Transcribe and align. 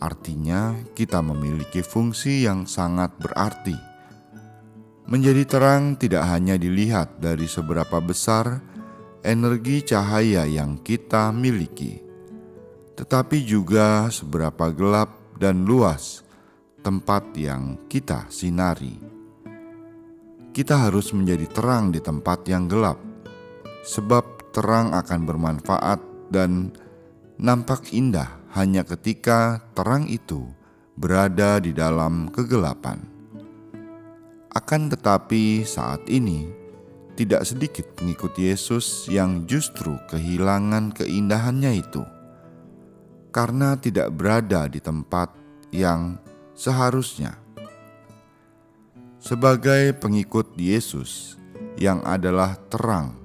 Artinya, 0.00 0.76
kita 0.92 1.24
memiliki 1.24 1.80
fungsi 1.80 2.44
yang 2.44 2.68
sangat 2.68 3.16
berarti. 3.16 3.76
Menjadi 5.08 5.44
terang 5.48 5.96
tidak 5.96 6.28
hanya 6.28 6.60
dilihat 6.60 7.16
dari 7.16 7.48
seberapa 7.48 8.00
besar 8.00 8.60
energi 9.24 9.84
cahaya 9.84 10.44
yang 10.48 10.80
kita 10.80 11.32
miliki, 11.32 12.00
tetapi 12.96 13.44
juga 13.44 14.08
seberapa 14.08 14.72
gelap 14.72 15.19
dan 15.40 15.64
luas 15.64 16.20
tempat 16.84 17.32
yang 17.32 17.80
kita 17.88 18.28
sinari. 18.28 19.00
Kita 20.52 20.86
harus 20.86 21.16
menjadi 21.16 21.48
terang 21.48 21.88
di 21.88 22.04
tempat 22.04 22.44
yang 22.44 22.68
gelap, 22.68 23.00
sebab 23.80 24.52
terang 24.52 24.92
akan 24.92 25.20
bermanfaat 25.24 26.00
dan 26.28 26.68
nampak 27.40 27.88
indah 27.96 28.28
hanya 28.52 28.84
ketika 28.84 29.64
terang 29.72 30.04
itu 30.12 30.44
berada 30.92 31.56
di 31.56 31.72
dalam 31.72 32.28
kegelapan. 32.28 33.00
Akan 34.52 34.92
tetapi, 34.92 35.62
saat 35.64 36.04
ini 36.10 36.50
tidak 37.14 37.46
sedikit 37.46 37.86
pengikut 37.96 38.34
Yesus 38.36 39.06
yang 39.06 39.46
justru 39.46 39.94
kehilangan 40.10 40.90
keindahannya 40.90 41.80
itu 41.80 42.02
karena 43.30 43.78
tidak 43.78 44.10
berada 44.14 44.66
di 44.66 44.82
tempat 44.82 45.32
yang 45.70 46.18
seharusnya. 46.54 47.38
Sebagai 49.22 49.94
pengikut 49.96 50.58
Yesus 50.58 51.38
yang 51.78 52.02
adalah 52.02 52.58
terang 52.68 53.16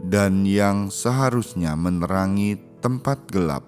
dan 0.00 0.48
yang 0.48 0.88
seharusnya 0.88 1.76
menerangi 1.76 2.56
tempat 2.80 3.28
gelap, 3.28 3.64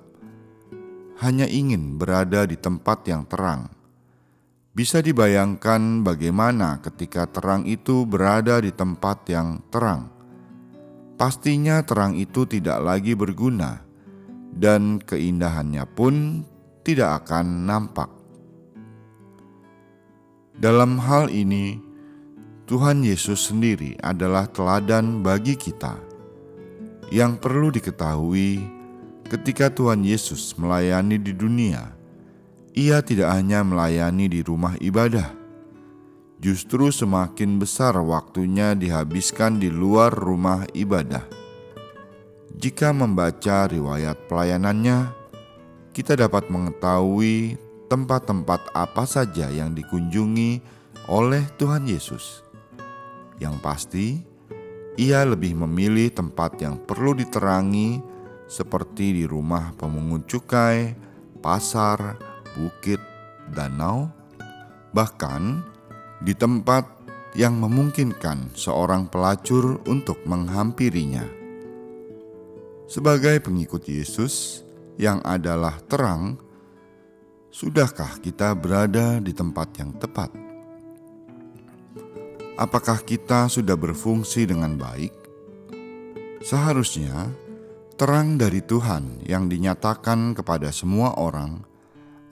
hanya 1.21 1.45
ingin 1.51 1.99
berada 1.99 2.47
di 2.47 2.57
tempat 2.57 3.05
yang 3.11 3.27
terang. 3.27 3.69
Bisa 4.71 5.03
dibayangkan 5.03 6.07
bagaimana 6.07 6.79
ketika 6.79 7.27
terang 7.27 7.67
itu 7.67 8.07
berada 8.07 8.63
di 8.63 8.71
tempat 8.71 9.27
yang 9.27 9.59
terang. 9.75 10.07
Pastinya 11.19 11.83
terang 11.83 12.15
itu 12.15 12.47
tidak 12.47 12.79
lagi 12.87 13.19
berguna 13.19 13.88
dan 14.59 14.99
keindahannya 14.99 15.87
pun 15.87 16.43
tidak 16.83 17.25
akan 17.25 17.65
nampak. 17.65 18.11
Dalam 20.59 20.99
hal 20.99 21.31
ini, 21.31 21.79
Tuhan 22.67 23.07
Yesus 23.07 23.55
sendiri 23.55 23.95
adalah 24.03 24.51
teladan 24.51 25.23
bagi 25.23 25.55
kita. 25.55 25.95
Yang 27.15 27.33
perlu 27.39 27.71
diketahui, 27.71 28.67
ketika 29.31 29.71
Tuhan 29.71 30.03
Yesus 30.03 30.59
melayani 30.59 31.17
di 31.23 31.33
dunia, 31.33 31.95
Ia 32.75 33.03
tidak 33.03 33.33
hanya 33.33 33.65
melayani 33.67 34.29
di 34.29 34.45
rumah 34.45 34.75
ibadah, 34.79 35.35
justru 36.39 36.91
semakin 36.95 37.59
besar 37.59 37.99
waktunya 37.99 38.75
dihabiskan 38.77 39.59
di 39.59 39.67
luar 39.67 40.15
rumah 40.15 40.63
ibadah 40.77 41.38
jika 42.59 42.91
membaca 42.91 43.71
riwayat 43.71 44.27
pelayanannya, 44.27 45.15
kita 45.95 46.19
dapat 46.19 46.51
mengetahui 46.51 47.55
tempat-tempat 47.87 48.75
apa 48.75 49.07
saja 49.07 49.47
yang 49.47 49.79
dikunjungi 49.79 50.59
oleh 51.07 51.47
Tuhan 51.55 51.87
Yesus. 51.87 52.43
Yang 53.39 53.57
pasti, 53.63 54.07
ia 54.99 55.23
lebih 55.23 55.55
memilih 55.55 56.11
tempat 56.11 56.59
yang 56.59 56.83
perlu 56.83 57.15
diterangi, 57.15 58.03
seperti 58.51 59.23
di 59.23 59.25
rumah 59.31 59.71
pemungut 59.79 60.27
cukai, 60.27 60.99
pasar, 61.39 62.19
bukit, 62.59 62.99
danau, 63.55 64.11
bahkan 64.91 65.63
di 66.19 66.35
tempat 66.35 66.91
yang 67.39 67.55
memungkinkan 67.55 68.51
seorang 68.59 69.07
pelacur 69.07 69.79
untuk 69.87 70.19
menghampirinya. 70.27 71.39
Sebagai 72.89 73.37
pengikut 73.45 73.85
Yesus 73.85 74.65
yang 74.97 75.21
adalah 75.21 75.77
terang, 75.93 76.41
sudahkah 77.53 78.17
kita 78.17 78.57
berada 78.57 79.21
di 79.21 79.37
tempat 79.37 79.69
yang 79.77 79.93
tepat? 80.01 80.33
Apakah 82.57 83.05
kita 83.05 83.53
sudah 83.53 83.77
berfungsi 83.77 84.49
dengan 84.49 84.81
baik? 84.81 85.13
Seharusnya 86.41 87.29
terang 88.01 88.41
dari 88.41 88.65
Tuhan 88.65 89.21
yang 89.29 89.53
dinyatakan 89.53 90.33
kepada 90.33 90.73
semua 90.73 91.13
orang, 91.21 91.61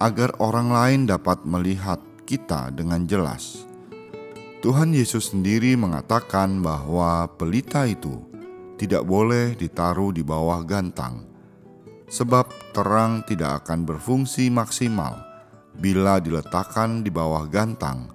agar 0.00 0.40
orang 0.40 0.72
lain 0.72 1.00
dapat 1.04 1.44
melihat 1.44 2.00
kita 2.24 2.72
dengan 2.72 3.04
jelas. 3.04 3.68
Tuhan 4.64 4.96
Yesus 4.96 5.36
sendiri 5.36 5.76
mengatakan 5.76 6.64
bahwa 6.64 7.28
pelita 7.36 7.84
itu 7.84 8.35
tidak 8.76 9.08
boleh 9.08 9.56
ditaruh 9.56 10.12
di 10.12 10.20
bawah 10.20 10.60
gantang, 10.64 11.24
sebab 12.06 12.48
terang 12.76 13.24
tidak 13.24 13.64
akan 13.64 13.88
berfungsi 13.88 14.52
maksimal 14.52 15.16
bila 15.76 16.20
diletakkan 16.20 17.04
di 17.04 17.08
bawah 17.12 17.44
gantang 17.48 18.08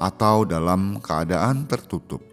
atau 0.00 0.48
dalam 0.48 1.00
keadaan 1.00 1.68
tertutup. 1.68 2.24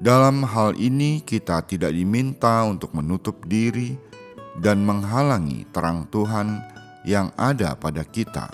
Dalam 0.00 0.48
hal 0.48 0.80
ini, 0.80 1.20
kita 1.20 1.60
tidak 1.68 1.92
diminta 1.92 2.64
untuk 2.64 2.96
menutup 2.96 3.44
diri 3.44 4.00
dan 4.56 4.80
menghalangi 4.80 5.68
terang 5.68 6.08
Tuhan 6.08 6.56
yang 7.04 7.28
ada 7.36 7.76
pada 7.76 8.00
kita. 8.08 8.48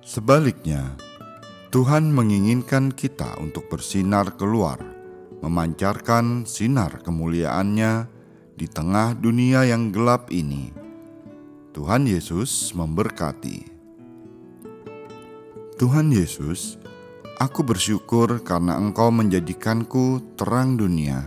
Sebaliknya, 0.00 0.96
Tuhan 1.68 2.08
menginginkan 2.08 2.88
kita 2.88 3.36
untuk 3.36 3.68
bersinar 3.68 4.32
keluar 4.40 4.95
memancarkan 5.46 6.42
sinar 6.42 6.98
kemuliaannya 7.06 8.10
di 8.58 8.66
tengah 8.66 9.14
dunia 9.14 9.62
yang 9.62 9.94
gelap 9.94 10.34
ini. 10.34 10.74
Tuhan 11.70 12.10
Yesus 12.10 12.74
memberkati. 12.74 13.70
Tuhan 15.78 16.10
Yesus, 16.10 16.82
aku 17.38 17.62
bersyukur 17.62 18.42
karena 18.42 18.74
Engkau 18.74 19.14
menjadikanku 19.14 20.34
terang 20.34 20.74
dunia. 20.74 21.22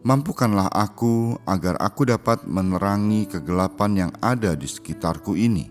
Mampukanlah 0.00 0.72
aku 0.72 1.36
agar 1.44 1.76
aku 1.84 2.08
dapat 2.08 2.48
menerangi 2.48 3.28
kegelapan 3.28 4.06
yang 4.06 4.12
ada 4.24 4.56
di 4.56 4.64
sekitarku 4.64 5.36
ini 5.36 5.68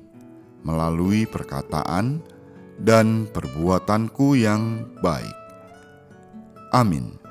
melalui 0.61 1.25
perkataan 1.25 2.21
dan 2.81 3.29
perbuatanku 3.29 4.35
yang 4.37 4.85
baik. 4.99 5.37
Amin. 6.73 7.22